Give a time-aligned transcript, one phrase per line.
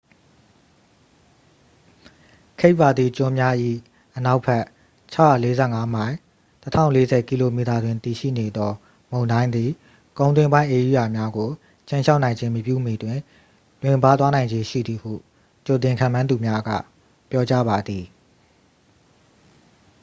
[2.59, 3.55] cape verde ကျွန်းများ၏
[4.15, 4.63] အနောက်ဘက်
[5.15, 6.15] ၆၄၅ မိုင်
[6.63, 8.71] ၁၀၄၀ km တွင်တည်ရှိနေသော
[9.11, 9.69] မုန်တိုင်းသည်
[10.17, 11.49] ကုန်းတွင်းပိုင်းဧရိယာများကို
[11.87, 13.17] ခြိမ်းခြောက်နိုင်ခြင်းမပြုမီတွင်
[13.81, 15.11] လွင့်ပါးသွားနိုင်ခြေရှိသည်ဟု
[15.65, 16.69] ကြိုတင်ခန့်မှန်းသူများက
[17.29, 18.05] ပြောကြားပါသည်။